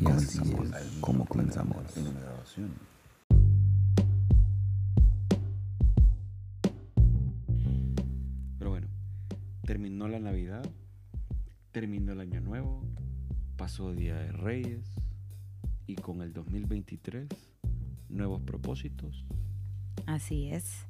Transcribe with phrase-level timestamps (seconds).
[0.00, 1.76] Y así es como comenzamos.
[8.58, 8.88] Pero bueno,
[9.64, 10.62] terminó la Navidad,
[11.72, 12.84] terminó el Año Nuevo,
[13.56, 14.84] pasó Día de Reyes
[15.86, 17.28] y con el 2023
[18.08, 19.24] nuevos propósitos.
[20.06, 20.86] Así es.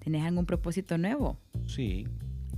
[0.00, 1.38] ¿Tenés algún propósito nuevo?
[1.66, 2.06] Sí,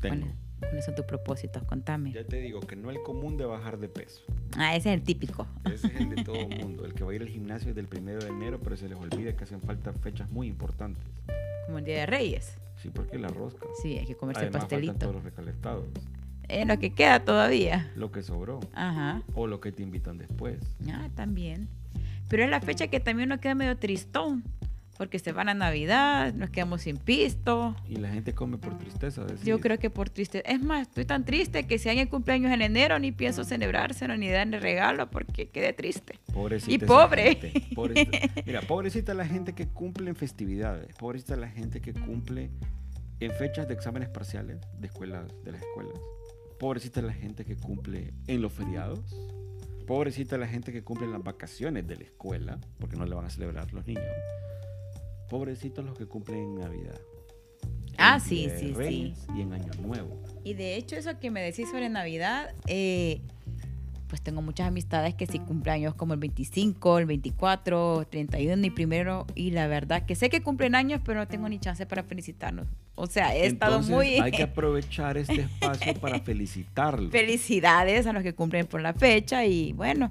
[0.00, 0.26] tengo.
[0.26, 1.62] ¿Cuáles cuáles son tus propósitos?
[1.64, 2.12] Contame.
[2.12, 4.22] Ya te digo que no el común de bajar de peso.
[4.56, 5.46] Ah, ese es el típico.
[5.64, 7.80] Ese es el de todo el mundo, el que va a ir al gimnasio desde
[7.80, 11.02] el primero de enero, pero se les olvida que hacen falta fechas muy importantes.
[11.66, 12.56] Como el Día de Reyes.
[12.82, 13.66] Sí, porque la rosca.
[13.82, 14.98] Sí, hay que comerse Además faltan pastelito.
[14.98, 15.84] todos los recalentados,
[16.48, 17.90] Es lo que queda todavía.
[17.94, 19.22] lo que sobró Ajá.
[19.34, 20.58] o lo que te invitan después.
[20.90, 21.68] Ah, también.
[22.28, 24.44] Pero es la fecha que también nos queda medio tristón.
[25.00, 27.74] Porque se va la Navidad, nos quedamos sin pisto.
[27.88, 29.24] Y la gente come por tristeza.
[29.24, 29.46] decís.
[29.46, 30.42] Yo creo que por triste.
[30.44, 34.14] Es más, estoy tan triste que si hay el cumpleaños en enero ni pienso celebrárselo
[34.18, 36.18] ni darle regalo porque quedé triste.
[36.34, 37.34] Pobrecita Y pobre.
[37.34, 38.18] gente, pobrecita.
[38.44, 42.50] Mira, pobrecita la gente que cumple en festividades, pobrecita la gente que cumple
[43.20, 45.98] en fechas de exámenes parciales de escuelas, de las escuelas.
[46.58, 49.00] Pobrecita la gente que cumple en los feriados.
[49.86, 53.24] Pobrecita la gente que cumple en las vacaciones de la escuela, porque no le van
[53.24, 54.04] a celebrar los niños.
[55.30, 57.00] Pobrecitos los que cumplen en Navidad.
[57.96, 59.14] Ah, en sí, sí, sí.
[59.34, 60.20] Y en Año Nuevo.
[60.44, 63.20] Y de hecho, eso que me decís sobre Navidad, eh,
[64.08, 69.26] pues tengo muchas amistades que sí cumpleaños como el 25, el 24, 31 y primero.
[69.36, 72.66] Y la verdad que sé que cumplen años, pero no tengo ni chance para felicitarnos.
[72.96, 74.18] O sea, he estado muy...
[74.18, 77.12] Hay que aprovechar este espacio para felicitarlos.
[77.12, 80.10] Felicidades a los que cumplen por la fecha y bueno,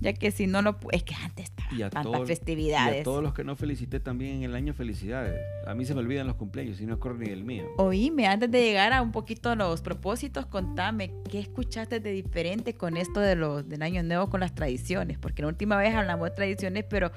[0.00, 0.76] ya que si no lo...
[0.92, 3.00] Es que antes estaban Y a, tantas todos, y festividades.
[3.00, 5.38] a todos los que no felicité también en el año, felicidades.
[5.66, 7.64] A mí se me olvidan los cumpleaños y no acuerdo ni del mío.
[7.76, 12.96] Oíme, antes de llegar a un poquito los propósitos, contame, ¿qué escuchaste de diferente con
[12.96, 15.18] esto de los, del Año Nuevo con las tradiciones?
[15.18, 17.12] Porque la última vez hablamos de tradiciones, pero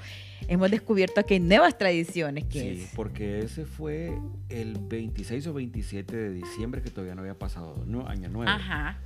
[0.48, 2.44] hemos descubierto que hay nuevas tradiciones.
[2.46, 2.92] ¿Qué Sí, es?
[2.96, 4.18] porque ese fue
[4.50, 8.52] el 26 o 27 de diciembre que todavía no había pasado no, año nuevo.
[8.52, 8.98] Ajá.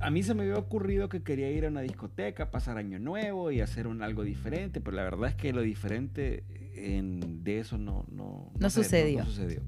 [0.00, 3.50] A mí se me había ocurrido que quería ir a una discoteca, pasar año nuevo
[3.50, 7.76] y hacer un, algo diferente, pero la verdad es que lo diferente en- de eso
[7.78, 9.20] no, no, No sucedió.
[9.20, 9.60] no sucedió.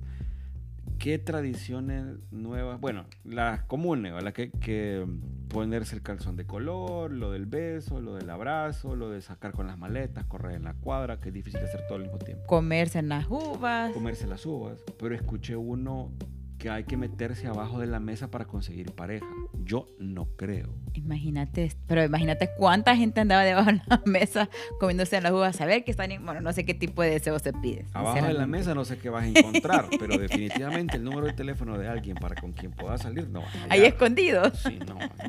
[0.99, 2.81] ¿Qué tradiciones nuevas?
[2.81, 4.33] Bueno, las comunes, ¿verdad?
[4.33, 5.05] Que, que
[5.49, 9.67] ponerse el calzón de color, lo del beso, lo del abrazo, lo de sacar con
[9.67, 12.45] las maletas, correr en la cuadra, que es difícil hacer todo al mismo tiempo.
[12.47, 13.93] Comerse en las uvas.
[13.93, 16.13] Comerse las uvas, pero escuché uno
[16.59, 19.27] que hay que meterse abajo de la mesa para conseguir pareja.
[19.65, 20.75] Yo no creo.
[20.95, 25.61] Imagínate, pero imagínate cuánta gente andaba debajo de la mesa comiéndose las uvas.
[25.61, 27.85] A ver que están, en- bueno, no sé qué tipo de deseo se pide.
[27.95, 31.33] Abajo de la mesa no sé qué vas a encontrar, pero definitivamente el número de
[31.33, 33.87] teléfono de alguien para con quien pueda salir no vas a Ahí hallar.
[33.87, 34.59] escondidos.
[34.59, 34.79] Sí,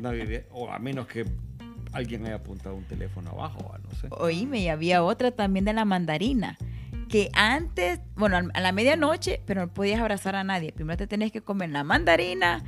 [0.00, 1.24] no, ve- o a menos que
[1.92, 4.08] alguien haya apuntado un teléfono abajo, ah, no sé.
[4.10, 6.58] Oíme, y había otra también de la mandarina.
[7.08, 10.72] Que antes, bueno, a la medianoche, pero no podías abrazar a nadie.
[10.72, 12.64] Primero te tenías que comer la mandarina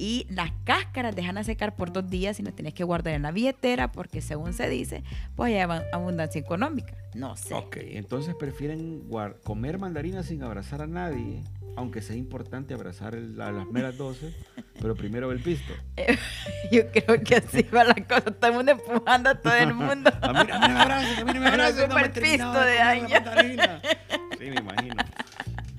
[0.00, 3.20] y las cáscaras dejan a secar por dos días y no tienes que guardar en
[3.22, 5.04] la billetera porque según se dice,
[5.36, 5.60] pues hay
[5.92, 6.94] abundancia económica.
[7.14, 7.52] No sé.
[7.52, 9.02] Ok, entonces prefieren
[9.44, 11.42] comer mandarina sin abrazar a nadie,
[11.76, 14.32] aunque sea importante abrazar el- a las meras 12,
[14.80, 15.74] pero primero el pisto.
[16.72, 18.22] Yo creo que así va la cosa.
[18.30, 20.10] Todo el mundo empujando a todo el mundo.
[20.22, 23.08] A mí, a mí me abraces, a mí me abraces, no me pisto de año.
[24.38, 24.94] Sí, me imagino.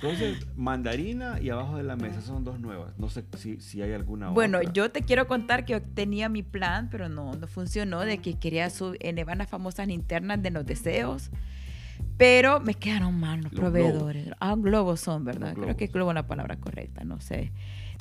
[0.01, 2.97] Entonces, mandarina y abajo de la mesa son dos nuevas.
[2.97, 4.73] No sé si, si hay alguna Bueno, otra.
[4.73, 8.69] yo te quiero contar que tenía mi plan, pero no, no funcionó, de que quería
[8.71, 11.29] sub- elevar las famosas linternas de los deseos,
[12.21, 14.27] pero me quedaron mal los, Los proveedores.
[14.39, 15.55] Ah, globos son, ¿verdad?
[15.55, 15.93] Los Creo que globos.
[15.93, 17.51] globo es la palabra correcta, no sé.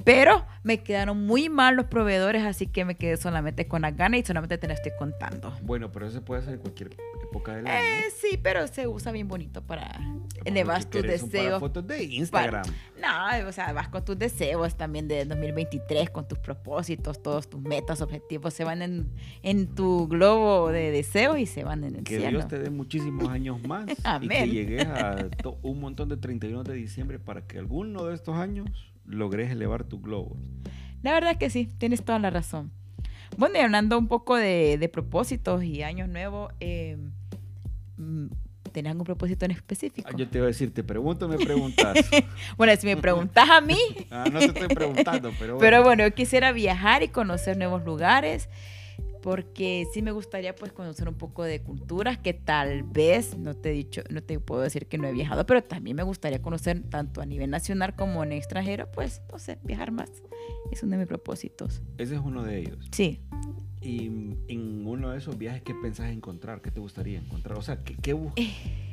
[0.04, 4.20] Pero me quedaron muy mal los proveedores, así que me quedé solamente con las ganas
[4.20, 5.54] y solamente te la estoy contando.
[5.62, 6.90] Bueno, pero eso se puede hacer en cualquier
[7.22, 7.78] época del año.
[7.82, 9.98] Eh, sí, pero se usa bien bonito para
[10.44, 11.60] elevar tus para deseos.
[11.60, 12.64] fotos de Instagram.
[13.00, 17.60] No, o sea, vas con tus deseos también de 2023, con tus propósitos, todos tus
[17.60, 19.10] metas, objetivos, se van en,
[19.42, 22.38] en tu globo de deseos y se van en el Que cielo.
[22.38, 24.50] Dios te dé muchísimos años más y que Amén.
[24.50, 28.68] llegues a to- un montón de 31 de diciembre para que alguno de estos años
[29.06, 30.36] logres elevar tu globo.
[31.02, 32.70] La verdad que sí, tienes toda la razón.
[33.38, 36.98] Bueno, y hablando un poco de, de propósitos y años nuevos, eh,
[38.70, 40.08] ¿tenés algún propósito en específico?
[40.10, 41.98] Ah, yo te iba a decir, te pregunto, me preguntas.
[42.56, 43.78] Bueno, si me preguntas a mí,
[44.10, 45.58] Ah, no te estoy preguntando, pero bueno.
[45.58, 48.48] Pero bueno, yo quisiera viajar y conocer nuevos lugares,
[49.22, 53.70] porque sí me gustaría pues conocer un poco de culturas que tal vez, no te
[53.70, 56.82] he dicho, no te puedo decir que no he viajado, pero también me gustaría conocer
[56.88, 60.10] tanto a nivel nacional como en extranjero, pues no sé, viajar más.
[60.72, 61.82] Es uno de mis propósitos.
[61.98, 62.78] Ese es uno de ellos.
[62.92, 63.20] Sí.
[63.82, 64.06] Y
[64.48, 66.60] en uno de esos viajes, ¿qué pensás encontrar?
[66.60, 67.56] ¿Qué te gustaría encontrar?
[67.58, 68.50] O sea, ¿qué, qué bus- Eh.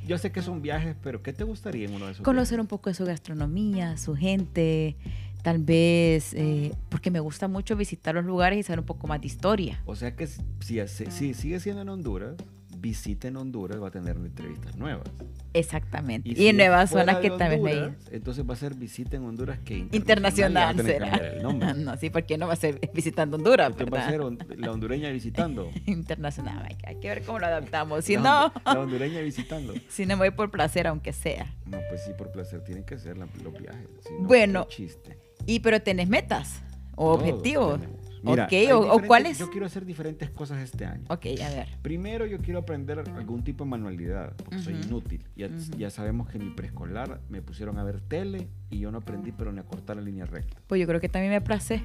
[0.08, 2.62] Yo sé que son viajes, pero ¿qué te gustaría en uno de esos Conocer viajes?
[2.64, 4.96] un poco de su gastronomía, su gente,
[5.44, 9.20] tal vez, eh, porque me gusta mucho visitar los lugares y saber un poco más
[9.20, 9.82] de historia.
[9.86, 10.40] O sea que si,
[10.88, 12.36] si, si sigue siendo en Honduras,
[12.80, 15.08] visita en Honduras, va a tener entrevistas nuevas.
[15.54, 16.30] Exactamente.
[16.30, 18.76] Y, si en nuevas zonas que tal vez me he Honduras, Entonces va a ser
[18.76, 21.10] visita en Honduras que Internacional que será.
[21.10, 21.74] cambiar el nombre.
[21.78, 24.22] No, sí, porque no va a ser visitando Honduras, va a ser
[24.58, 25.70] la hondureña visitando.
[25.86, 26.66] Internacional.
[26.68, 28.06] Hay que, hay ver cómo lo adaptamos.
[28.06, 29.74] Si la, no, la hondureña visitando.
[29.90, 31.54] si no me voy por placer, aunque sea.
[31.66, 33.88] No, pues sí, por placer tienen que ser los viajes.
[34.06, 34.68] si no, Bueno.
[34.70, 35.18] chiste.
[35.46, 36.62] Y pero tenés metas
[36.96, 37.80] o objetivos.
[37.80, 38.07] tenemos.
[38.24, 39.18] Mira, o- o?
[39.38, 41.06] Yo quiero hacer diferentes cosas este año.
[41.10, 41.68] Ok, a ver.
[41.82, 44.84] Primero yo quiero aprender algún tipo de manualidad, porque soy Ujú.
[44.88, 45.24] inútil.
[45.36, 45.78] Ya, Ujú.
[45.78, 49.32] ya sabemos que en mi preescolar me pusieron a ver tele y yo no aprendí
[49.32, 50.58] pero ni a cortar la línea recta.
[50.68, 51.84] Pues yo creo que también me placé,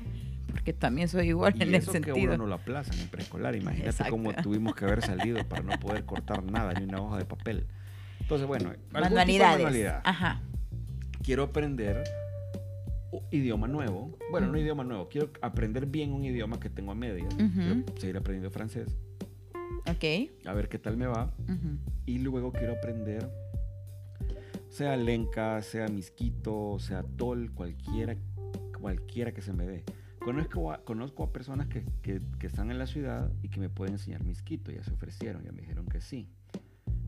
[0.51, 2.29] porque también soy igual Y en ese eso que a sentido.
[2.35, 3.55] uno no lo aplazan en preescolar.
[3.55, 4.11] Imagínate Exacto.
[4.13, 7.67] cómo tuvimos que haber salido para no poder cortar nada, ni una hoja de papel.
[8.21, 9.57] Entonces, bueno, algún tipo de Manualidades.
[9.59, 10.01] manualidad.
[10.05, 10.41] Ajá.
[11.23, 12.03] Quiero aprender
[13.31, 14.17] idioma nuevo.
[14.31, 15.09] Bueno, no idioma nuevo.
[15.09, 17.33] Quiero aprender bien un idioma que tengo a medias.
[17.35, 17.51] Ujú.
[17.53, 18.97] Quiero seguir aprendiendo francés.
[19.89, 20.31] Ok.
[20.47, 21.33] A ver qué tal me va.
[21.49, 21.79] Ujú.
[22.07, 23.29] Y luego quiero aprender,
[24.69, 28.17] sea lenca, sea misquito, sea tol, cualquiera,
[28.81, 29.85] cualquiera que se me dé.
[30.25, 33.69] Conozco a, conozco a personas que, que- que están en la ciudad y que me
[33.69, 36.29] pueden enseñar misquito, ya se ofrecieron, ya me dijeron que sí.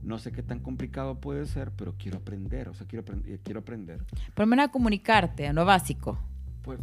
[0.05, 3.41] No sé qué tan complicado puede ser, pero quiero aprender, o sea, quiero, aprend- eh,
[3.43, 4.05] quiero aprender.
[4.35, 6.19] Por lo menos a comunicarte, a lo básico.
[6.63, 6.79] Pues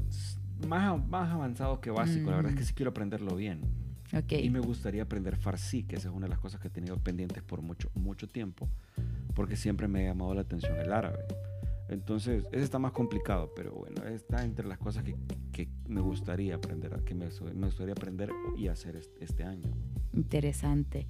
[0.68, 2.68] más, más avanzado que básico, la verdad es que Mm.
[2.68, 3.62] sí quiero aprenderlo bien.
[4.14, 4.34] Ok.
[4.42, 6.98] Y me gustaría aprender farsi, que esa es una de las cosas que he tenido
[6.98, 8.68] pendientes por mucho, mucho tiempo,
[9.36, 11.20] porque siempre me ha llamado la atención el árabe.
[11.90, 15.16] Entonces, ese está más complicado, pero bueno, está entre las cosas que,
[15.52, 19.70] que me gustaría aprender, que me, me gustaría aprender y hacer es- este año.
[20.14, 21.08] Interesante.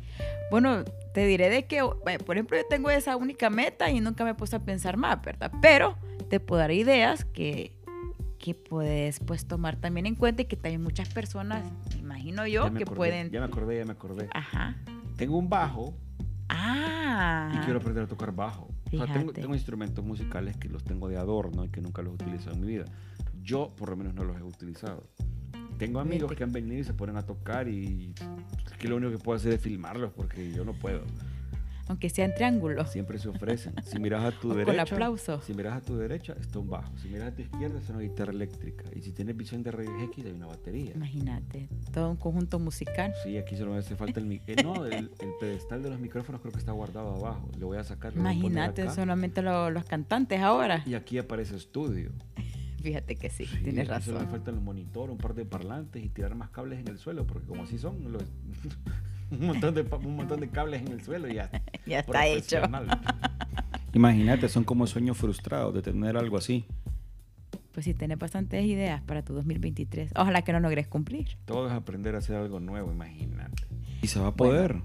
[0.49, 0.83] Bueno,
[1.13, 4.31] te diré de que, bueno, por ejemplo, yo tengo esa única meta y nunca me
[4.31, 5.51] he puesto a pensar más, ¿verdad?
[5.61, 5.97] Pero
[6.29, 7.77] te puedo dar ideas que,
[8.37, 11.63] que puedes pues tomar también en cuenta y que también muchas personas,
[11.93, 13.31] me imagino yo, que acordé, pueden...
[13.31, 14.29] Ya me acordé, ya me acordé.
[14.33, 14.75] Ajá.
[15.17, 15.95] Tengo un bajo
[16.53, 17.51] Ah.
[17.55, 18.67] y quiero aprender a tocar bajo.
[18.87, 22.11] O sea, tengo, tengo instrumentos musicales que los tengo de adorno y que nunca los
[22.11, 22.85] he utilizado en mi vida.
[23.41, 25.07] Yo, por lo menos, no los he utilizado.
[25.81, 28.13] Tengo amigos que han venido y se ponen a tocar y
[28.65, 31.01] es que lo único que puedo hacer es filmarlos porque yo no puedo.
[31.87, 32.85] Aunque sea en triángulo.
[32.85, 33.73] Siempre se ofrecen.
[33.83, 35.41] Si miras a tu O con derecha, aplauso.
[35.41, 36.93] si miras a tu derecha está un bajo.
[36.99, 38.85] Si miras a tu izquierda es una guitarra eléctrica.
[38.95, 40.91] Y si tienes visión de rayos X hay una batería.
[40.95, 43.11] Imagínate, todo un conjunto musical.
[43.23, 46.39] Sí, aquí solo me hace falta el, eh, no, el, el pedestal de los micrófonos
[46.39, 47.49] creo que está guardado abajo.
[47.59, 48.13] Lo voy a sacar.
[48.15, 50.83] lo voy a poner Imagínate solamente lo- los cantantes ahora.
[50.85, 52.11] Y aquí aparece estudio.
[52.81, 54.37] Fíjate que sí, Sí, tienes aquí Solo me razón.
[54.37, 57.47] faltan los monitores, un par de parlantes y tirar más cables en el suelo, porque
[57.47, 58.23] como así son, los-
[59.31, 61.49] un, montón de, un montón de cables en el suelo y ya.
[61.85, 62.57] Ya está hecho.
[63.93, 66.65] Imagínate, son como sueños frustrados de tener algo así.
[67.73, 70.11] Pues sí, tenés bastantes ideas para tu 2023.
[70.15, 71.37] Ojalá que no logres cumplir.
[71.45, 73.63] Todo es aprender a hacer algo nuevo, imagínate.
[74.01, 74.53] Y se va a Bueno.
[74.53, 74.75] poder.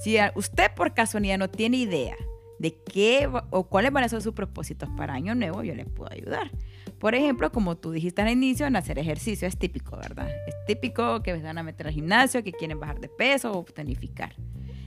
[0.00, 2.14] Si a- usted por casualidad no tiene idea
[2.58, 6.12] de qué o cuáles van a ser sus propósitos para Año Nuevo, yo les puedo
[6.12, 6.50] ayudar.
[6.98, 10.28] Por ejemplo, como tú dijiste al inicio, en hacer ejercicio es típico, ¿verdad?
[10.46, 14.34] Es típico que van a meter al gimnasio, que quieren bajar de peso o tonificar,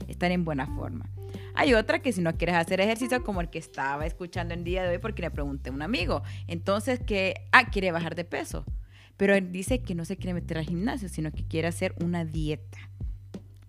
[0.08, 1.08] estar en buena forma.
[1.54, 4.82] Hay otra que si no quieres hacer ejercicio, como el que estaba escuchando el día
[4.82, 8.64] de hoy, porque le pregunté a un amigo, entonces que, ah, quiere bajar de peso,
[9.16, 12.24] pero él dice que no se quiere meter al gimnasio, sino que quiere hacer una
[12.24, 12.78] dieta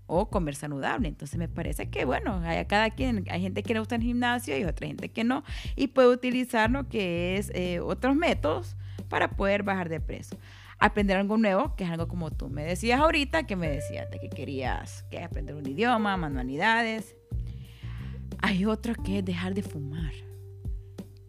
[0.06, 1.08] o comer saludable.
[1.08, 4.02] Entonces me parece que, bueno, hay a cada quien, hay gente que le gusta el
[4.02, 5.44] gimnasio y otra gente que no,
[5.76, 8.76] y puede utilizar lo que es eh, otros métodos
[9.10, 10.38] para poder bajar de peso.
[10.80, 14.20] Aprender algo nuevo, que es algo como tú me decías ahorita, que me decías de
[14.20, 17.16] que querías que aprender un idioma, manualidades.
[18.42, 20.12] Hay otro que es dejar de fumar.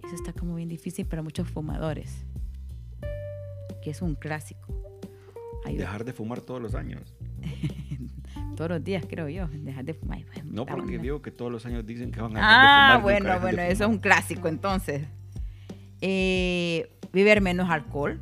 [0.05, 2.25] Eso está como bien difícil para muchos fumadores,
[3.83, 4.75] que es un clásico.
[5.65, 7.15] Hay Dejar de fumar todos los años.
[8.55, 10.21] todos los días, creo yo, dejar de fumar.
[10.45, 12.67] No Está porque digo que todos los años dicen que van a dejar Ah, de
[12.67, 12.89] fumar.
[12.97, 15.03] nunca bueno, de bueno, eso es un clásico entonces.
[16.01, 18.21] Eh, beber menos alcohol,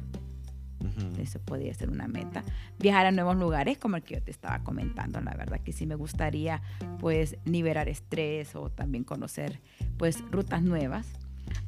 [1.21, 2.43] eso podría ser una meta.
[2.79, 5.87] Viajar a nuevos lugares, como el que yo te estaba comentando, la verdad que sí
[5.87, 6.61] me gustaría
[6.99, 9.61] pues liberar estrés o también conocer
[9.97, 11.07] pues rutas nuevas.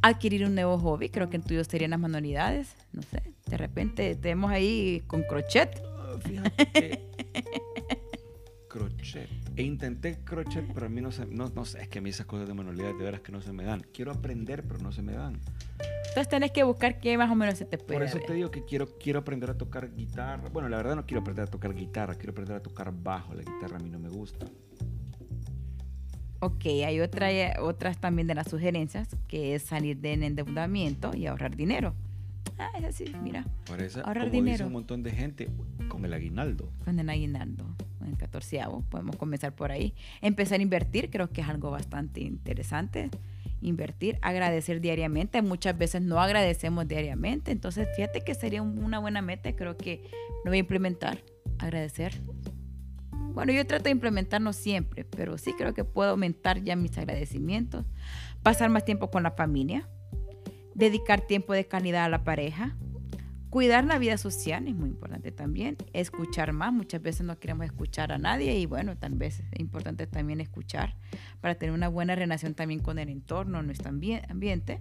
[0.02, 4.14] Adquirir un nuevo hobby, creo que en tuyo serían las manualidades, no sé, de repente
[4.16, 5.80] tenemos ahí con crochet.
[5.84, 7.10] Ah, Fíjate que
[9.12, 9.28] crochet.
[9.56, 12.10] E intenté crochet, pero a mí no se, no, no sé, es que a mí
[12.10, 13.84] esas cosas de manualidades de veras que no se me dan.
[13.92, 15.40] Quiero aprender, pero no se me dan.
[16.08, 18.26] Entonces tenés que buscar qué más o menos se te puede Por eso ver.
[18.26, 20.48] te digo que quiero, quiero aprender a tocar guitarra.
[20.52, 23.34] Bueno, la verdad no quiero aprender a tocar guitarra, quiero aprender a tocar bajo.
[23.34, 24.46] La guitarra a mí no me gusta.
[26.40, 31.26] Ok, hay otra, eh, otras también de las sugerencias, que es salir del endeudamiento y
[31.26, 31.94] ahorrar dinero.
[32.58, 34.66] Ah, es así, mira, Por eso, Ahorrar como dice dinero.
[34.68, 35.48] un montón de gente,
[35.88, 36.70] con el aguinaldo.
[36.84, 37.64] con el aguinaldo,
[37.98, 39.92] con el catorceavo, podemos comenzar por ahí.
[40.22, 43.10] Empezar a invertir, creo que es algo bastante interesante.
[43.60, 45.40] Invertir, agradecer diariamente.
[45.42, 50.04] Muchas veces no agradecemos diariamente, entonces fíjate que sería un- una buena meta, creo que
[50.44, 51.24] lo voy a implementar,
[51.58, 52.20] agradecer.
[53.32, 57.84] Bueno, yo trato de implementarlo siempre, pero sí creo que puedo aumentar ya mis agradecimientos,
[58.44, 59.88] pasar más tiempo con la familia,
[60.74, 62.76] dedicar tiempo de calidad a la pareja,
[63.50, 68.10] cuidar la vida social es muy importante también, escuchar más, muchas veces no queremos escuchar
[68.10, 70.94] a nadie y bueno, tal vez es importante también escuchar
[71.40, 74.80] para tener una buena relación también con el entorno, nuestro ambie- ambiente.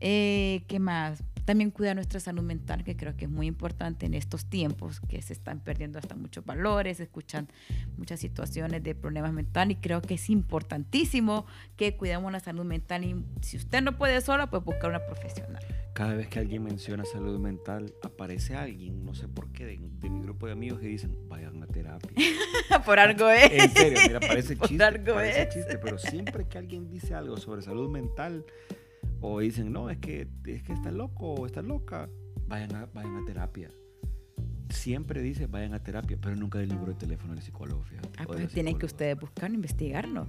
[0.00, 1.22] Eh, ¿Qué más?
[1.48, 5.22] También cuidar nuestra salud mental, que creo que es muy importante en estos tiempos que
[5.22, 7.48] se están perdiendo hasta muchos valores, escuchan
[7.96, 11.46] muchas situaciones de problemas mentales y creo que es importantísimo
[11.78, 15.64] que cuidemos la salud mental y si usted no puede sola, pues buscar una profesional.
[15.94, 20.10] Cada vez que alguien menciona salud mental, aparece alguien, no sé por qué, de, de
[20.10, 22.10] mi grupo de amigos que dicen, vayan a terapia.
[22.84, 23.50] Por algo es.
[23.50, 25.48] En serio, mira, parece Por chiste, algo parece es.
[25.48, 28.44] chiste, pero siempre que alguien dice algo sobre salud mental
[29.20, 32.08] o dicen, no, es que, es que está loco o está loca,
[32.46, 33.70] vayan a, vayan a terapia.
[34.70, 38.10] Siempre dice, vayan a terapia, pero nunca del número de teléfono del psicólogo, fíjate.
[38.18, 40.26] Ah, pues tienen que ustedes buscarlo, investigarlo.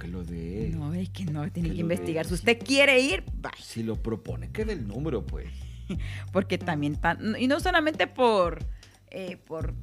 [0.00, 0.72] Que lo de...
[0.74, 2.24] No, es que no, tienen Que investigar.
[2.26, 3.54] Si usted quiere ir, vaya.
[3.60, 5.48] Si lo propone, que del número, pues.
[6.32, 8.64] Porque también, tan- y no solamente por,
[9.10, 9.74] eh, por,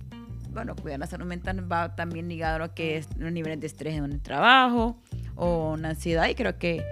[0.52, 3.68] bueno, cuidar la salud mental, va también ligado a lo que es los niveles de
[3.68, 5.00] estrés en el trabajo
[5.36, 6.28] o una ansiedad.
[6.30, 6.84] Y creo que,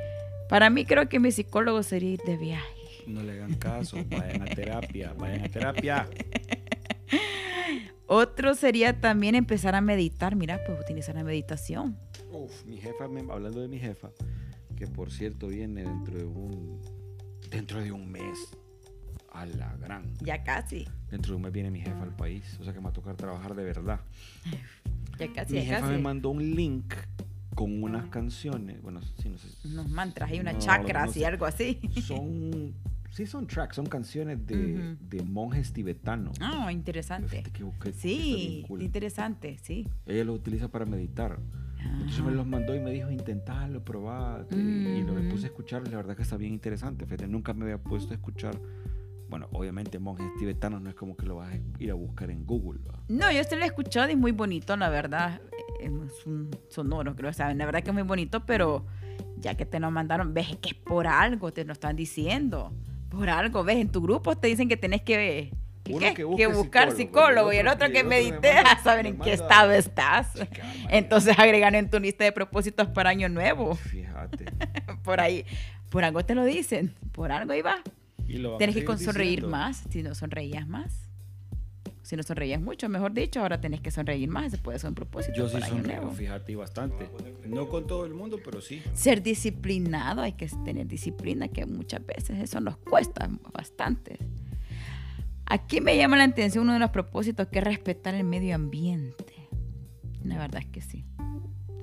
[0.50, 2.68] para mí, creo que mi psicólogo sería ir de viaje.
[3.08, 6.08] No le hagan caso, vayan a terapia, vayan a terapia.
[8.10, 10.36] Otro sería también empezar a meditar.
[10.36, 11.98] Mira, pues utilizar la meditación.
[12.32, 14.10] Uf, mi jefa, me- hablando de mi jefa,
[14.78, 16.82] que por cierto viene dentro de un
[17.50, 18.50] dentro de un mes.
[19.34, 20.14] A la gran.
[20.22, 22.58] Ya casi, Dentro de un mes viene mi jefa al país.
[22.60, 24.00] O sea que me va a tocar trabajar de verdad.
[25.20, 25.92] ya casi, mi ya jefa casi.
[25.94, 26.94] me mandó un link
[27.58, 28.80] con unas canciones.
[28.84, 29.48] Bueno, sí, no sé.
[29.68, 31.20] Unos mantras y unas No, chakras no sé.
[31.20, 31.80] y algo así.
[32.06, 32.74] Son.
[33.10, 36.38] Sí, son tracks, son canciones de, de monjes tibetanos.
[36.40, 37.44] Ah, interesante.
[37.94, 38.84] Sí, cool.
[38.84, 39.88] interesante, sí.
[40.06, 41.40] Ella lo utiliza para meditar.
[41.80, 42.32] Entonces me Ajá.
[42.36, 44.56] los mandó y me dijo, intentalo, probate.
[44.56, 45.30] Y lo me Ujú.
[45.30, 47.06] puse a escuchar, la verdad que está bien interesante.
[47.06, 48.60] Fíjate, nunca me había puesto a escuchar.
[49.30, 52.46] Bueno, obviamente monjes tibetanos no es como que lo vas a ir a buscar en
[52.46, 52.82] Google.
[52.88, 53.00] ¿va?
[53.08, 55.42] No, yo se lo he escuchado y es muy bonito, la verdad.
[55.80, 57.58] Es un sonoro, creo, ¿saben?
[57.58, 58.86] La verdad que es muy bonito, pero
[59.38, 62.74] ya que te lo mandaron, ves que es por algo, te lo están diciendo.
[63.10, 65.52] Por algo, ves, en tu grupo te dicen que tenés que,
[65.84, 68.72] que, que que buscar psicólogo, psicólogo, y el otro- que el otro me medites manda-
[68.72, 70.32] a saber en qué estado estás.
[70.90, 73.76] Entonces agregan en tu lista de propósitos para año nuevo.
[73.76, 74.46] Fíjate.
[75.04, 75.46] Por ahí,
[75.90, 77.78] por algo te lo dicen, por algo ahí va.
[78.58, 79.48] Tenés que sonreír diciendo.
[79.50, 81.07] más, si no sonreías más.
[82.08, 84.96] Si no sonreías mucho, mejor dicho, ahora tenés que sonreír más, ese puede ser un
[84.96, 87.10] propósito Yo sí sonrío, fíjate, y bastante.
[87.46, 88.82] No con todo el mundo, pero sí.
[88.94, 94.20] Ser disciplinado, hay que tener disciplina, que muchas veces eso nos cuesta bastante.
[95.48, 99.50] Aquí me llama la atención uno de los propósitos que es respetar el medio ambiente.
[100.24, 101.04] La verdad es que sí.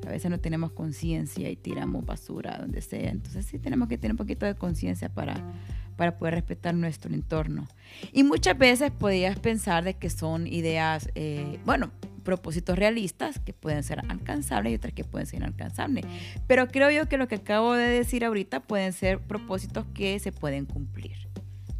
[0.06, 3.10] A veces no tenemos conciencia y tiramos basura donde sea.
[3.10, 5.52] Entonces sí tenemos que tener un poquito de conciencia para,
[5.96, 7.66] para poder respetar nuestro entorno.
[8.12, 11.90] Y muchas veces podrías pensar de que son ideas, eh, bueno,
[12.24, 16.04] propósitos realistas que pueden ser alcanzables y otras que pueden ser inalcanzables.
[16.46, 20.32] Pero creo yo que lo que acabo de decir ahorita pueden ser propósitos que se
[20.32, 21.28] pueden cumplir.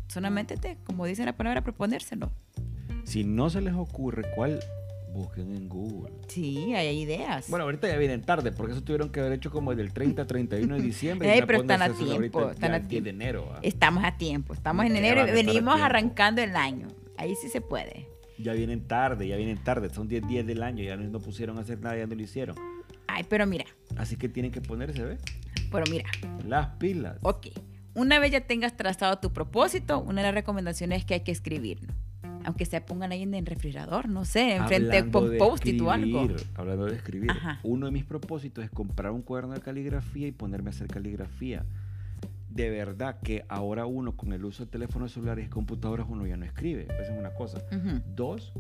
[0.09, 2.31] Solamente, te, como dice la palabra, proponérselo.
[3.05, 4.61] Si no se les ocurre cuál,
[5.15, 6.13] busquen en Google.
[6.29, 7.49] Sí, hay ideas.
[7.49, 10.75] Bueno, ahorita ya vienen tarde, porque eso tuvieron que haber hecho como del 30 31
[10.77, 11.33] de diciembre.
[11.33, 13.05] Ey, pero están a tiempo, ahorita están ya a el 10 tiempo.
[13.05, 13.49] de enero.
[13.51, 13.59] ¿va?
[13.63, 16.89] Estamos a tiempo, estamos en ¿Qué enero y venimos arrancando el año.
[17.17, 18.09] Ahí sí se puede.
[18.39, 19.89] Ya vienen tarde, ya vienen tarde.
[19.91, 22.23] Son 10 días del año, ya no, no pusieron a hacer nada, ya no lo
[22.23, 22.57] hicieron.
[23.07, 23.65] Ay, pero mira,
[23.97, 25.21] Así que tienen que ponerse, ¿ves?
[25.71, 26.05] pero mira,
[26.47, 27.17] Las pilas.
[27.23, 27.47] ok.
[27.95, 31.31] Una vez ya tengas trazado tu propósito, una de las recomendaciones es que hay que
[31.31, 31.95] escribirlo.
[32.45, 35.91] Aunque se pongan ahí en el refrigerador, no sé, enfrente Hablando con de post-it o
[35.91, 36.21] algo.
[36.23, 37.61] escribir, Hablando de escribir, Ajá.
[37.63, 41.65] uno de mis propósitos es comprar un cuaderno de caligrafía y ponerme a hacer caligrafía.
[42.51, 46.37] De verdad que ahora uno con el uso de teléfonos celulares y computadoras uno ya
[46.37, 46.83] no escribe.
[46.85, 47.63] Esa es una cosa.
[48.15, 48.53] Dos,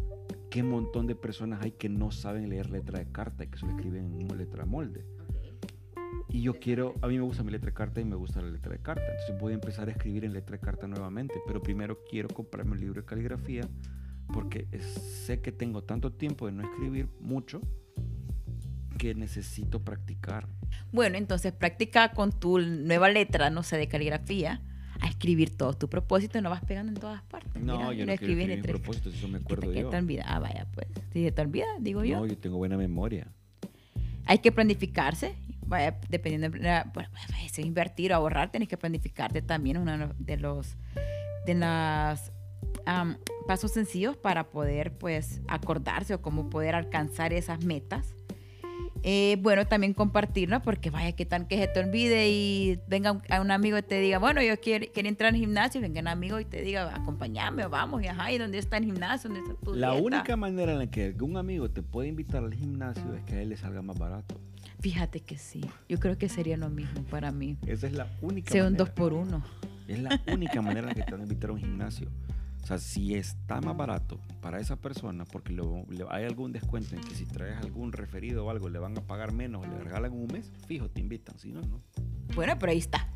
[0.50, 3.76] qué montón de personas hay que no saben leer letra de carta y que solo
[3.76, 5.04] escriben en letra molde.
[6.34, 8.48] Y yo quiero, a mí me gusta mi letra de carta y me gusta la
[8.50, 9.04] letra de carta.
[9.08, 11.34] Entonces voy a empezar a escribir en letra de carta nuevamente.
[11.46, 13.62] Pero primero quiero comprarme un libro de caligrafía
[14.32, 17.60] porque sé que tengo tanto tiempo de no escribir mucho
[18.98, 20.48] que necesito practicar.
[20.90, 24.60] Bueno, entonces practica con tu nueva letra, no sé, de caligrafía,
[25.00, 27.62] a escribir todo tu propósito y no vas pegando en todas partes.
[27.62, 29.82] No, Mira, yo no quiero escribí en letra- propósitos, eso me ¿Qué acuerdo te, qué
[29.82, 29.90] yo.
[29.90, 30.24] te olvida?
[30.26, 30.88] Ah, vaya, pues.
[31.12, 32.16] Si te olvida, digo yo.
[32.18, 33.28] No, yo tengo buena memoria.
[34.26, 35.36] Hay que planificarse.
[35.66, 37.08] Vaya, dependiendo de bueno,
[37.50, 40.76] si invertir o ahorrar, tenés que planificarte también uno de los
[41.46, 42.32] de las
[42.86, 48.14] am, pasos sencillos para poder pues acordarse o cómo poder alcanzar esas metas.
[49.06, 53.22] Eh, bueno, también compartirlo porque vaya que tan que se te olvide y venga un,
[53.28, 56.00] a un amigo y te diga, bueno, yo quiero, quiero entrar al gimnasio y venga
[56.00, 59.28] un amigo y te diga, acompáñame o vamos y ajá, ¿y dónde está el gimnasio?
[59.28, 60.02] ¿Dónde está tu La dieta?".
[60.06, 63.42] única manera en la que algún amigo te puede invitar al gimnasio es que a
[63.42, 64.40] él le salga más barato.
[64.84, 67.56] Fíjate que sí, yo creo que sería lo mismo para mí.
[67.66, 68.84] Esa es la única Sea un manera.
[68.84, 69.42] dos por uno.
[69.88, 72.10] Es la única manera en la que te van a invitar a un gimnasio.
[72.62, 76.94] O sea, si está más barato para esa persona, porque lo- le- hay algún descuento
[76.96, 79.78] en que si traes algún referido o algo, le van a pagar menos o le
[79.82, 81.38] regalan un mes, fijo, te invitan.
[81.38, 81.80] Si no, no.
[82.34, 83.08] Bueno, pero ahí está.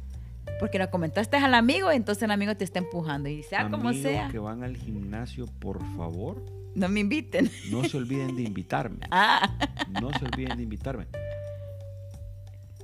[0.60, 3.28] Porque lo comentaste al amigo, entonces el amigo te está empujando.
[3.28, 6.42] Y sea como Amigos sea, que van al gimnasio, por favor,
[6.74, 7.50] no me inviten.
[7.70, 9.00] no se olviden de invitarme.
[9.10, 9.54] Ah,
[10.00, 11.06] No se olviden de invitarme.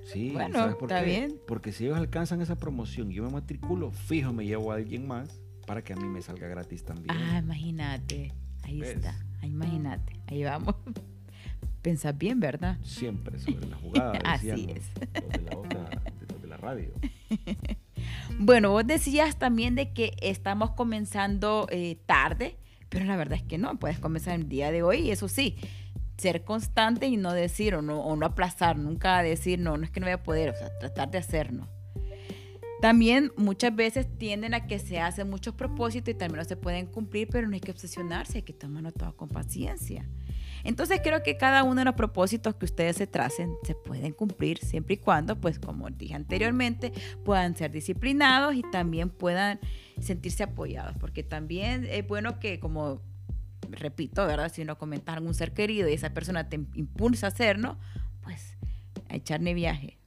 [0.04, 1.10] Sí, Bueno, ¿sabes por está qué?
[1.10, 1.40] bien.
[1.46, 5.06] Porque si ellos alcanzan esa promoción y yo me matriculo, fijo, me llevo a alguien
[5.08, 7.10] más para que a mí me salga gratis también.
[7.10, 8.32] ah, imagínate.
[8.62, 8.96] Ahí ¿Ves?
[8.96, 9.18] está.
[9.42, 10.20] Ah, imagínate.
[10.26, 10.74] Ahí vamos.
[11.82, 12.78] Pensás bien, ¿verdad?
[12.82, 14.18] Siempre sobre la jugada.
[14.24, 14.84] Así es.
[14.94, 15.84] De la otra,
[16.20, 16.92] de, los de la radio.
[18.38, 22.56] Bueno, vos decías también de que estamos comenzando eh, tarde,
[22.88, 25.56] pero la verdad es que no, puedes comenzar el día de hoy eso sí,
[26.16, 29.90] ser constante y no decir o no, o no aplazar, nunca decir no, no es
[29.90, 31.68] que no voy a poder, o sea, tratar de hacerlo.
[32.80, 36.86] También muchas veces tienden a que se hacen muchos propósitos y también no se pueden
[36.86, 40.06] cumplir, pero no hay que obsesionarse, hay que tomarlo todo con paciencia.
[40.64, 44.58] Entonces creo que cada uno de los propósitos que ustedes se tracen se pueden cumplir
[44.58, 46.92] siempre y cuando, pues como dije anteriormente,
[47.24, 49.60] puedan ser disciplinados y también puedan
[50.00, 53.00] sentirse apoyados, porque también es bueno que como
[53.70, 54.50] repito, ¿verdad?
[54.52, 57.78] Si uno comenta a algún ser querido y esa persona te impulsa a hacerlo,
[58.22, 58.56] pues
[59.08, 59.98] a echarle viaje.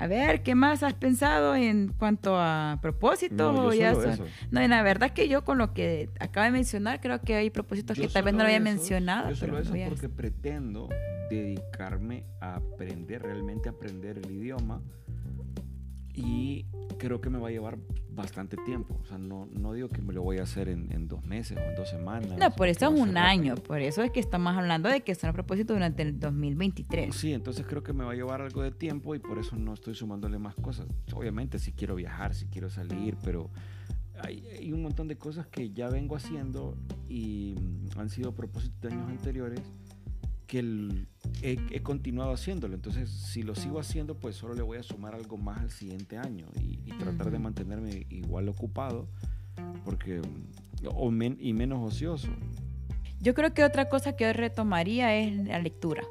[0.00, 3.52] A ver, ¿qué más has pensado en cuanto a propósitos?
[3.52, 4.24] No, yo ya solo son- eso.
[4.52, 7.50] no, y la verdad que yo con lo que acabo de mencionar, creo que hay
[7.50, 9.30] propósitos Yo que tal vez no lo había eso- mencionado.
[9.30, 10.88] Yo solo pero eso porque pretendo
[11.30, 14.80] dedicarme a aprender, realmente aprender el idioma.
[16.18, 16.66] Y
[16.98, 17.78] creo que me va a llevar
[18.10, 18.98] bastante tiempo.
[19.00, 21.56] O sea, no, no digo que me lo voy a hacer en, en dos meses
[21.56, 22.36] o en dos semanas.
[22.36, 23.68] No, por eso es a un año, rápido.
[23.68, 27.14] por eso es que estamos hablando de que son propósitos durante el 2023.
[27.14, 29.74] Sí, entonces creo que me va a llevar algo de tiempo y por eso no
[29.74, 30.86] estoy sumándole más cosas.
[31.14, 33.50] Obviamente si quiero viajar, si quiero salir, pero
[34.20, 36.76] hay, hay un montón de cosas que ya vengo haciendo
[37.08, 37.54] y
[37.96, 39.62] han sido propósitos de años anteriores
[40.48, 41.06] que el-
[41.42, 42.74] he, he continuado haciéndolo.
[42.74, 46.16] Entonces, si lo sigo haciendo, pues solo le voy a sumar algo más al siguiente
[46.18, 49.06] año y, y tratar de mantenerme igual ocupado
[49.84, 50.20] porque
[50.86, 52.28] o men- y menos ocioso.
[53.20, 56.02] Yo creo que otra cosa que hoy retomaría es la lectura.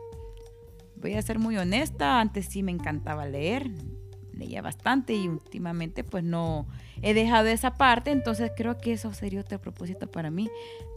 [1.02, 3.70] Voy a ser muy honesta, antes sí me encantaba leer,
[4.34, 6.68] leía bastante y últimamente pues no
[7.02, 10.50] he dejado esa parte, entonces creo que eso sería otro propósito para mí,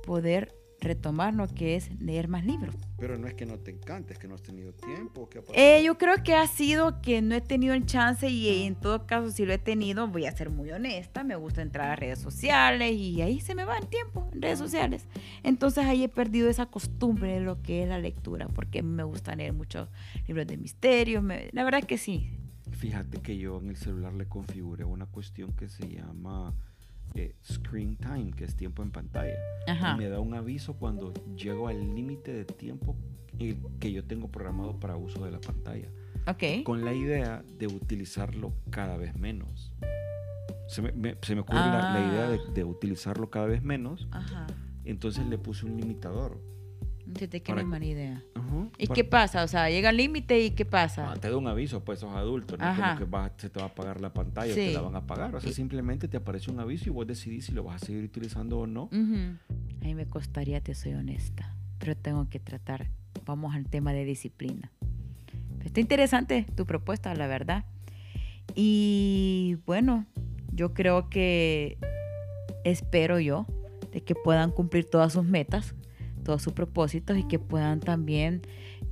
[0.05, 2.75] poder retomar lo que es leer más libros.
[2.99, 5.29] Pero no es que no te encante, es que no has tenido tiempo.
[5.29, 5.43] ¿qué ha?
[5.55, 9.07] Eh, yo creo que ha sido que no he tenido el chance y en todo
[9.07, 12.19] caso si lo he tenido, voy a ser muy honesta, me gusta entrar a redes
[12.19, 15.07] sociales y ahí se me va el tiempo en redes sociales.
[15.43, 19.35] Entonces ahí he perdido esa costumbre de lo que es la lectura, porque me gusta
[19.35, 19.89] leer muchos
[20.27, 22.31] libros de misterio, me- la verdad que sí.
[22.71, 26.55] Fíjate que yo en el celular le configuré una cuestión que se llama
[27.15, 29.35] eh, screen time, que es tiempo en pantalla.
[29.67, 29.95] Ajá.
[29.95, 32.97] Y me da un aviso cuando llego al límite de tiempo
[33.39, 35.89] eh, que yo tengo programado para uso de la pantalla.
[36.27, 36.63] Ok.
[36.65, 39.73] Con la idea de utilizarlo cada vez menos.
[40.69, 42.53] Se me, me- se me ocurre la, la idea de, Ah.
[42.55, 44.07] de utilizarlo cada vez menos.
[44.13, 44.47] Ajá.
[44.85, 46.41] Entonces le puse un limitador.
[47.15, 48.23] Fíjate qué Para- mala idea.
[48.79, 49.43] ¿Y para- qué pasa?
[49.45, 51.11] O sea, llega al límite y qué pasa.
[51.13, 52.95] Ah, te da un aviso, pues sos adulto, no Ajá.
[52.95, 54.99] como que vas- se te va a apagar la pantalla o te la van a
[54.99, 55.35] apagar.
[55.35, 57.87] O sea, Y- simplemente te aparece un aviso y vos decidís si lo vas a
[57.87, 58.85] seguir utilizando o no.
[58.85, 59.37] Ujú.
[59.81, 62.89] A mí me costaría, te soy honesta, pero tengo que tratar,
[63.25, 64.71] vamos al tema de disciplina.
[65.65, 67.65] Está interesante tu propuesta, la verdad.
[68.55, 70.07] Y bueno,
[70.53, 71.79] yo creo que
[72.65, 73.47] espero yo
[73.93, 75.75] de que puedan cumplir todas sus metas,
[76.31, 78.43] todos sus propósitos y que puedan también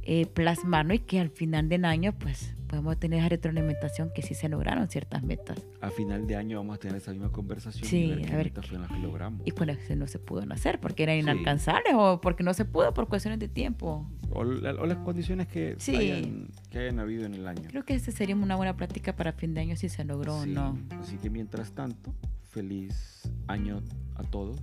[0.03, 4.35] eh, plasmarnos y que al final del año pues podemos tener esa retroalimentación que sí
[4.35, 5.65] se lograron ciertas metas.
[5.81, 8.37] A final de año vamos a tener esa misma conversación Sí, y ver qué a
[8.37, 9.47] ver metas fueron las que logramos.
[9.47, 11.21] Y pues no se pudo hacer porque eran Sí.
[11.21, 14.11] inalcanzables o porque no se pudo por cuestiones de tiempo.
[14.31, 15.95] O, la- o las condiciones que, Sí.
[15.95, 17.63] hayan, que hayan habido en el año.
[17.69, 20.45] Creo que esa sería una buena práctica para fin de año si se logró o
[20.47, 20.77] no.
[21.01, 22.13] Así que mientras tanto,
[22.51, 23.81] feliz año
[24.17, 24.61] a todos.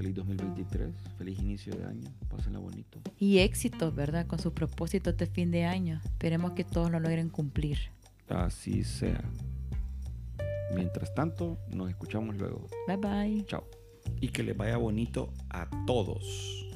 [0.00, 0.94] Feliz 2023.
[1.18, 2.10] Feliz inicio de año.
[2.30, 3.02] Pásenla bonito.
[3.18, 4.26] Y éxitos, ¿verdad?
[4.26, 6.00] Con sus propósitos de fin de año.
[6.02, 7.76] Esperemos que todos lo logren cumplir.
[8.30, 9.22] Así sea.
[10.74, 12.66] Mientras tanto, nos escuchamos luego.
[12.86, 13.44] Bye bye.
[13.44, 13.68] Chao.
[14.22, 16.69] Y que les vaya bonito a todos.